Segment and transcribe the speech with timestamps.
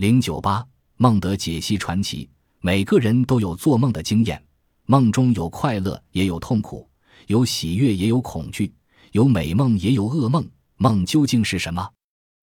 [0.00, 2.26] 零九八孟德解析传奇。
[2.62, 4.42] 每个人都有做梦的经验，
[4.86, 6.88] 梦中有快乐，也有痛苦；
[7.26, 8.72] 有喜悦，也有恐惧；
[9.12, 10.48] 有美梦，也有噩梦。
[10.78, 11.86] 梦究竟是什么？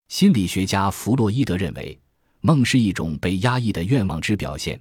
[0.07, 1.99] 心理学家弗洛伊德认为，
[2.41, 4.79] 梦是一种被压抑的愿望之表现。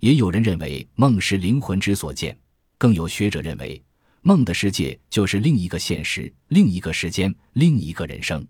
[0.00, 2.38] 也有人认为，梦是灵魂之所见。
[2.76, 3.82] 更有学者认为，
[4.20, 8.46] 梦的世界就是另一个现实、另一个时间、另一个人生。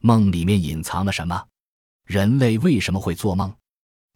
[0.00, 1.40] 梦里面隐藏了什么？
[2.06, 3.52] 人类为什么会做梦？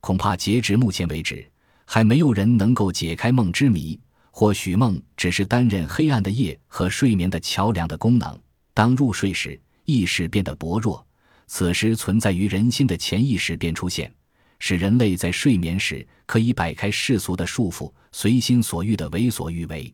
[0.00, 1.50] 恐怕截至目前为止。
[1.88, 3.98] 还没有人能够解开梦之谜。
[4.32, 8.38] 或许梦只是担任黑暗的夜和睡眠的桥梁的功能。
[8.74, 11.06] 当入睡时，意识变得薄弱，
[11.46, 14.12] 此时存在于人心的潜意识便出现，
[14.58, 19.90] 使人类在睡眠时可以摆开世俗的束缚，随心所欲的为所欲为。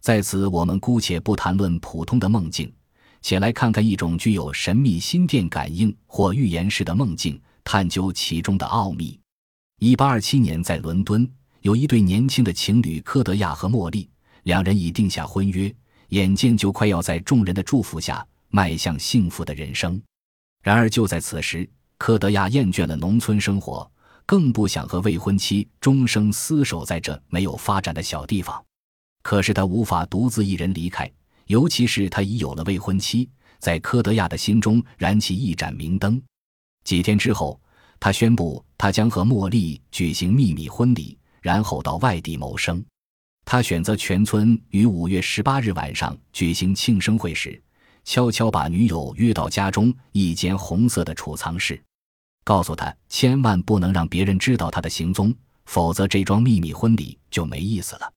[0.00, 2.72] 在此，我们姑且不谈论普通的梦境，
[3.26, 9.18] 且来看看一种具有神秘心电感应或预言式的梦境，探究其中的奥秘。
[9.80, 11.28] 一八二七年，在伦敦
[11.62, 14.08] 有一对年轻的情侣科德亚和茉莉，
[14.44, 15.74] 两人已定下婚约，
[16.10, 20.00] 眼见就快要在众人的祝福下迈向幸福的人生。
[20.62, 21.68] 然而就在此时，
[21.98, 23.90] 科德亚厌倦了农村生活，
[24.24, 28.64] 更不想和未婚妻终生厮守在这没有发展的小地方。
[29.24, 31.10] 可是他无法独自一人离开，
[31.46, 36.22] 尤其是他已有了未婚妻，在科德亚的心中燃起一盏明灯。
[36.84, 37.60] 几天之后。
[37.98, 42.84] 他宣布，他将和茉莉举行秘密婚礼，然后到外地谋生。
[43.46, 47.58] 他选择全村于五月十八日晚上举行庆生会时，
[48.04, 51.82] 悄悄把女友约到家中一间红色的储藏室，
[52.44, 58.12] 告诉他千万不能让别人知道他的行踪，否则这桩秘密婚礼就没意思了。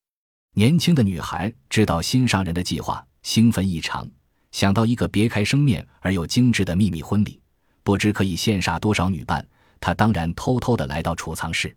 [0.54, 4.08] 年轻的女孩知道心上人的计划，兴奋异常，
[4.52, 7.40] 想到一个别开生面而又精致的秘密婚礼，
[7.82, 9.46] 不知可以羡煞多少女伴。
[9.80, 11.74] 他当然偷偷的来到储藏室，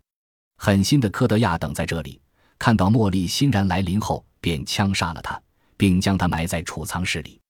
[0.58, 2.20] 狠心的科德亚等在这里，
[2.58, 5.40] 看到茉莉欣然来临后，便枪杀了他，
[5.76, 7.40] 并将他埋在储藏室里。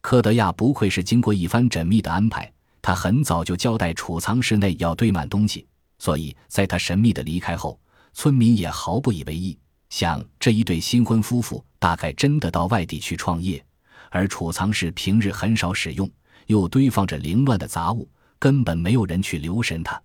[0.00, 2.50] 科德亚不愧是经过一番缜密的安排，
[2.80, 5.66] 他很早就交代储藏室内要堆满东西，
[5.98, 7.78] 所以在他神秘的离开后，
[8.14, 9.58] 村民也毫不以为意，
[9.90, 13.64] 想这一对新婚夫妇大概真的到外地去创业，
[14.10, 16.10] 而储藏室平日很少使用，
[16.46, 18.08] 又堆放着凌乱的杂物。
[18.40, 20.00] 根本没有人去留神他。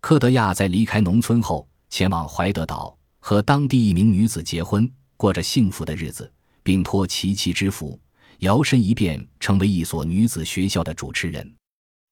[0.00, 6.28] 科德亚在离开农村后，前往怀德岛，和当地一名女子结婚，过着幸福的日子，
[6.64, 7.96] 并托琪琪之福，
[8.38, 11.54] 摇身一变成为一所女子学校的主持人。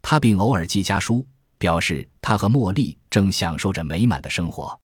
[0.02, 1.26] 他并偶尔寄家书，
[1.58, 4.78] 表示他和茉莉正享受着美满的生活。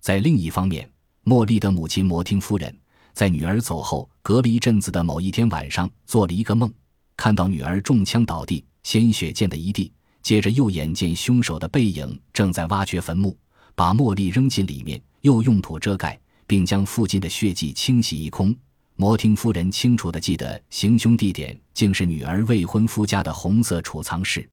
[0.00, 0.88] 在另一方面，
[1.24, 2.74] 茉莉的母亲摩汀夫人
[3.12, 6.72] 在女儿走后隔了一阵子的某一天晚上，做了一个梦，
[7.16, 9.92] 看到女儿中枪倒地，鲜血溅得一地。
[10.22, 13.36] 接着又眼见凶手的背影正在挖掘坟墓，
[13.74, 18.54] 把茉莉扔进里面，又用土遮盖，并将附近的血迹清洗一空。
[18.96, 24.46] 摩汀夫人清楚地记得行凶地点竟是女儿未婚夫家的红色储藏室。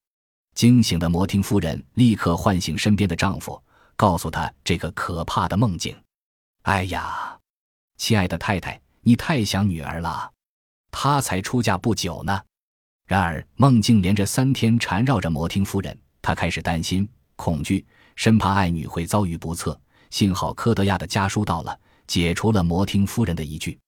[0.55, 3.61] 惊醒的摩汀夫人立刻唤醒身边的丈夫，
[3.97, 5.93] 告诉他这个可怕的梦境。
[6.67, 7.39] 哎呀，
[7.95, 10.29] 亲爱的太太，你太想女儿了，
[10.91, 12.41] 她才出嫁不久呢。
[13.05, 17.07] 然而，梦境连着三天缠绕着摩汀夫人，她开始担心、
[17.37, 17.85] 恐惧，
[18.17, 19.79] 生怕爱女会遭遇不测。
[20.09, 23.79] 幸好科德亚的家书到了，解除了摩汀夫人的疑惧。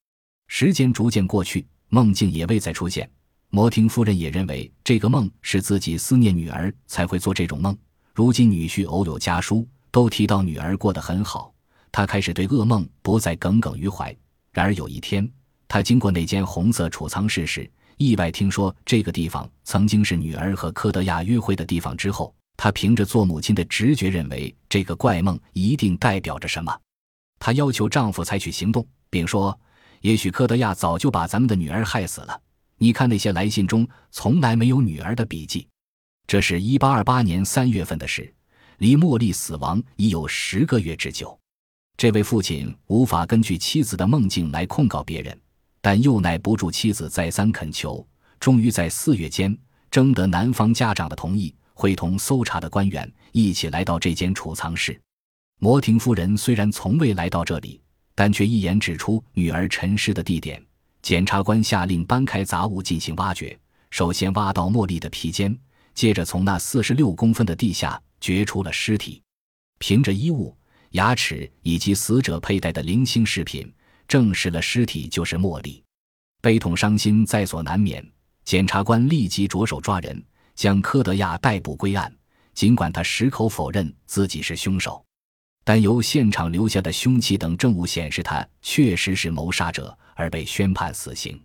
[0.47, 3.11] 时间逐渐过去，梦境也未再出现。
[3.49, 7.77] 摩汀夫人也认为这个梦是自己思念女儿才会做这种梦。
[8.13, 11.53] 如今女婿偶有家书，都提到女儿过得很好，
[11.91, 14.15] 她开始对噩梦不再耿耿于怀。
[14.51, 15.29] 然而有一天，
[15.67, 26.75] 她经过那间红色储藏室时，意外听说这个地方曾经是女儿和科德亚约会的地方之后，她凭着做母亲的直觉认为这个怪梦一定代表着什么。
[27.39, 29.57] 她要求丈夫采取行动，并说
[30.01, 32.41] ：“也许科德亚早就把咱们的女儿害死了。
[32.77, 35.67] 你看那些来信中从来没有女儿的笔记。”
[36.27, 38.31] 这是一八二八年三月份的事，
[38.79, 41.38] 离茉莉死亡已有十个月之久。
[41.99, 45.37] 这位父亲无法根据妻子的梦境来控告别人。
[45.81, 48.07] 但又耐不住妻子再三恳求，
[48.39, 49.53] 终于在四月间
[49.91, 54.97] 征得男方家长的同意，会同搜查的官员一起来到这间储藏室。
[55.59, 57.81] 摩廷夫人虽然从未来到这里，
[58.15, 60.65] 但却一眼指出女儿沉尸的地点。
[61.01, 63.59] 检察官下令搬开杂物进行挖掘，
[63.89, 65.53] 首先挖到茉莉的皮肩，
[65.93, 69.21] 接着从那四十六公分的地下掘出了尸体。
[69.79, 70.53] 凭着衣物、
[70.91, 73.71] 牙齿以及死者佩戴的零星饰品。
[74.07, 75.83] 证实了尸体就是茉莉，
[76.41, 78.03] 悲痛伤心在所难免。
[78.43, 80.19] 检察官立即着手抓人，
[80.55, 82.11] 将科德亚逮捕归案。
[82.55, 85.05] 尽管他矢口否认自己是凶手，
[85.63, 91.39] 但由现场留下的凶器等证物显示，他确实是谋杀者，而被宣判死刑。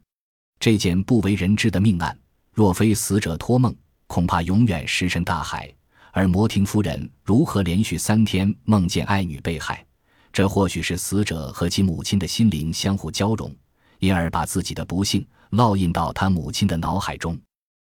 [0.58, 2.18] 这件不为人知的命案，
[2.54, 3.76] 若非死者托梦，
[4.06, 5.70] 恐怕永远石沉大海。
[6.16, 9.84] 而摩廷夫人如何连续三天梦见爱女被害？
[10.32, 13.52] 这或许是死者和其母亲的心灵相互交融，
[13.98, 17.36] 因而把自己的不幸烙印到他母亲的脑海中。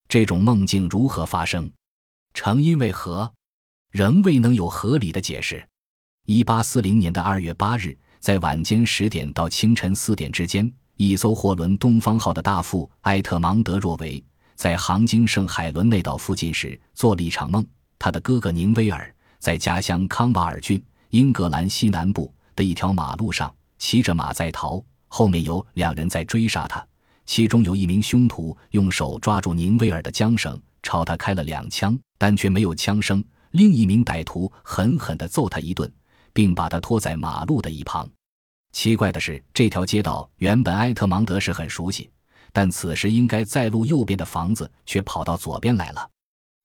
[0.07, 1.71] 这种梦境如何发生，
[2.35, 3.33] 成因为何，
[3.91, 5.67] 仍未能有合理的解释。
[6.27, 14.23] 一八四零年的二月八日，在晚间十点到清晨四点之间，一艘货轮“东方号”的大副埃特芒德·若维
[14.57, 17.67] 在航经圣海伦内岛附近时做了一场梦。
[18.01, 26.85] 他的哥哥宁威尔在家乡康瓦尔郡英格兰西南部的一条马路上骑着马在逃，后面有两人在追杀他，
[27.27, 33.23] 其中有一名凶徒用手抓住宁威尔的缰绳，朝他开了两枪，但却没有枪声。
[33.51, 35.93] 另一名歹徒狠狠地揍他一顿，
[36.33, 38.09] 并把他拖在马路的一旁。
[38.73, 42.09] 奇怪的是，这条街道原本埃特芒德是很熟悉，
[42.51, 46.09] 但此时应该在路右边的房子却跑到左边来了。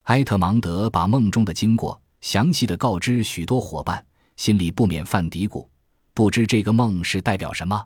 [0.06, 4.06] 埃特芒德把梦中的经过详细的告知许多伙伴，
[4.36, 5.68] 心里不免犯嘀咕：
[6.14, 7.84] 不知这个梦是代表什么。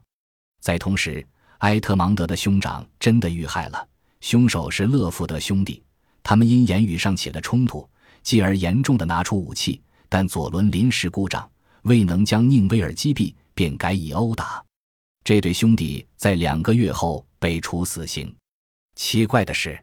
[0.59, 1.25] 在同时，
[1.59, 3.87] 埃特芒德的兄长真的遇害了，
[4.19, 5.81] 凶手是勒福德兄弟，
[6.21, 7.89] 他们因言语上起了冲突，
[8.21, 11.49] 继而严重的拿出武器，但左轮临时故障，
[11.83, 14.61] 未能将宁威尔击毙，便改以殴打。
[15.23, 18.35] 这对兄弟在两个月后被处死刑。
[18.95, 19.81] 奇怪的是。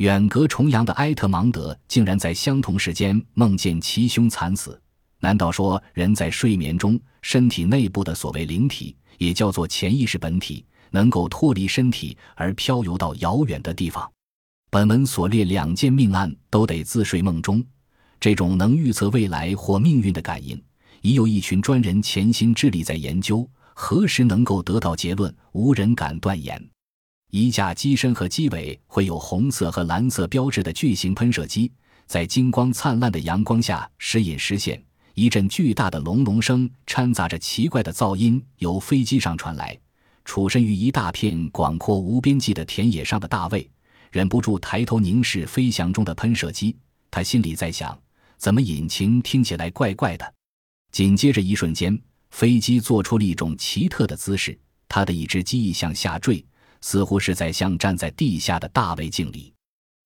[0.00, 4.80] 远隔重洋的埃特芒德竟然在相同时间梦见其兄惨死，
[5.18, 14.10] 难道说人在睡眠中，身体内部的所谓灵体，也叫做潜意识本体，能够脱离身体而漂游到遥远的地方？
[14.70, 17.62] 本文所列两件命案都得自睡梦中，
[18.18, 20.58] 这种能预测未来或命运的感应，
[21.02, 26.58] 已有一群专人潜心致力在研究，何时能够得到结论，无人敢断言。
[27.30, 31.70] 一架机身和机尾会有红色和蓝色标志的巨型喷射机，
[32.06, 34.82] 在金光灿烂的阳光下时隐时现。
[35.14, 39.78] 一阵巨大的隆隆声掺杂着奇怪的噪音由飞机上传来。
[40.24, 43.68] 处身于一大片广阔无边际的田野上的大卫
[44.10, 46.76] 忍不住抬头凝视飞翔中的喷射机，
[47.10, 47.96] 他心里在想：
[48.38, 50.34] 怎么引擎听起来怪怪的？
[50.90, 51.96] 紧接着一瞬间，
[52.30, 56.44] 飞机做出了一种奇特的姿势，它的一只机翼向下坠。
[56.80, 59.52] 似乎是在向站在地下的大卫敬礼，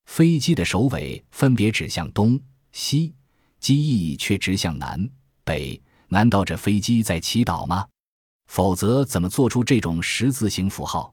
[0.07, 2.39] 飞机的首尾分别指向东
[2.73, 3.15] 西，
[3.61, 5.09] 机翼却指向南
[5.45, 5.81] 北。
[6.09, 7.87] 难道这飞机在祈祷吗？
[8.47, 11.13] 否则怎么做出这种十字形符号？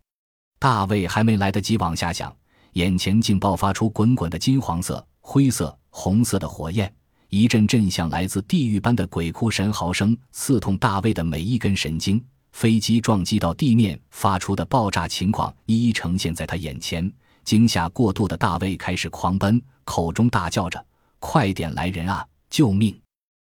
[0.60, 2.36] 大卫还没来得及往下想，
[2.74, 6.94] 眼前竟爆发出滚滚的金黄色、灰色、红色的火焰，
[7.30, 12.24] 一阵阵像来自地狱般的鬼哭神嚎声，刺痛大卫的每一根神经。
[12.52, 17.12] 飞机撞击到地面发出的爆炸情况一一呈现在他眼前。
[17.44, 20.86] 惊吓过度的大卫开始狂奔，口中大叫着
[21.18, 22.96] ：“快点来人啊，救命！”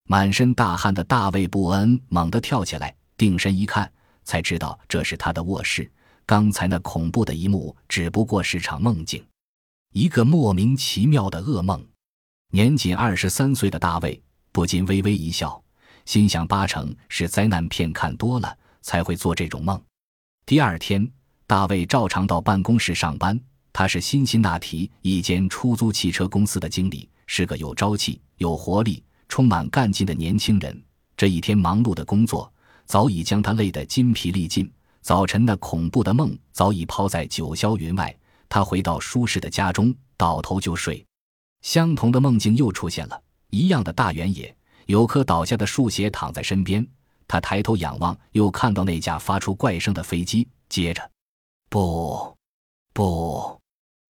[0.09, 3.89] 满身大汗的大卫布恩猛地跳起来，定神一看，
[4.25, 5.89] 才知道这是他的卧室。
[6.25, 9.25] 刚才那恐怖的一幕只不过是场梦境，
[9.93, 11.81] 一个莫名其妙的噩梦。
[12.51, 14.21] 年仅二十三岁的大卫
[14.51, 15.63] 不禁微微一笑，
[16.03, 18.57] 心想：八成是灾难片看多了。
[18.87, 19.79] 才会做这种梦。
[20.45, 21.05] 第二天，
[21.45, 23.37] 大卫照常到办公室上班。
[23.73, 30.81] 他是辛辛那提一间出租汽车公司的经理，是个有朝气、有活力、充满干劲的年轻人。
[31.17, 32.49] 这一天忙碌的工作
[32.85, 34.71] 早已将他累得筋疲力尽。
[35.01, 38.15] 早晨那恐怖的梦早已抛在九霄云外。
[38.47, 41.05] 他回到舒适的家中，倒头就睡。
[41.61, 46.87] 相同的梦境又出现了，一样的大原野，有棵倒下的树斜躺在身边。
[47.27, 50.47] 他抬头仰望，又看到那架发出怪声的飞机。
[50.69, 51.11] 接着，
[51.69, 52.35] 不，
[52.93, 53.59] 不！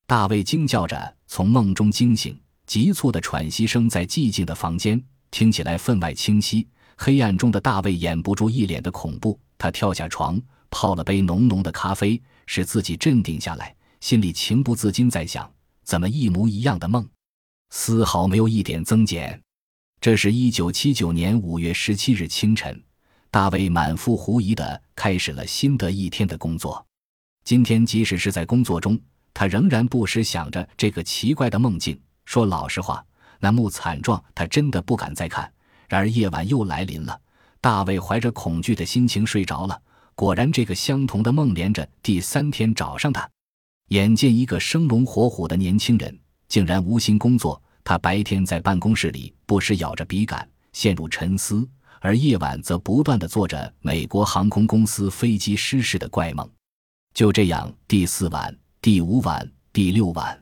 [0.06, 6.68] 大卫惊叫着从梦中惊醒，急促的喘息声在寂静的房间听起来分外清晰。
[6.96, 15.52] 黑暗中的大卫掩不住一脸的恐怖，他跳下床，泡了杯浓浓的咖啡，使自己镇定下来，心里情不自禁在想：
[15.84, 17.08] 怎么一模一样的梦，
[17.70, 19.40] 丝毫没有一点增减？
[20.02, 22.84] 这是一九七九年五月十七日清晨。
[23.38, 26.84] 大卫满腹狐疑地开始了新的一天的工作。
[27.44, 29.00] 今天，即使是在工作中，
[29.32, 32.01] 他仍然不时想着这个奇怪的梦境。
[32.25, 33.06] 说老实话，
[33.39, 35.53] 那幕惨状他真的不敢再看。
[35.88, 37.22] 然而夜晚又来临了，
[37.62, 39.79] 大卫怀着恐惧的心情睡着了。
[40.15, 43.29] 果然，这个相同的梦连着第三天找上他。
[43.89, 56.50] 眼见一个生龙活虎的年轻人竟然无心工作，他白天在办公室里不时咬着笔杆，陷入沉思，而夜晚则不断地做着美国航空公司飞机失事的怪梦。
[57.13, 60.39] 就这样，第四晚、第五晚、第六晚，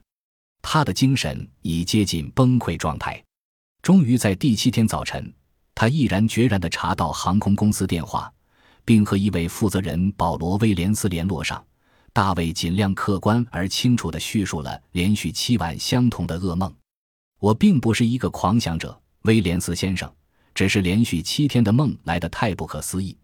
[0.61, 3.23] 他的精神已接近崩溃状态。
[3.81, 5.33] 终于在第七天早晨，
[5.73, 8.31] 他毅然决然地查到航空公司电话，
[8.83, 11.63] 并和一位负责人保罗·威廉斯联络上。
[12.11, 16.73] 大卫尽量客观而清楚地叙述了连续七晚相同的噩梦。
[17.39, 20.09] 我并不是一个狂想者，威廉斯先生，
[20.55, 23.15] 只是连续七天的梦来得太不可思议。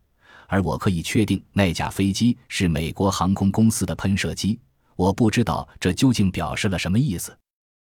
[0.46, 4.60] 而我可以确定，那架飞机是美国航空公司的喷射机。
[4.98, 7.36] 我不知道这究竟表示了什么意思。